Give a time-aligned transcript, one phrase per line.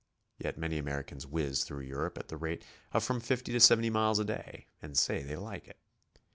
[0.39, 3.91] Yet many Ameri cans whizz through Europe at the rate of from 50 to 70
[3.91, 5.77] miles a day, and say they like it.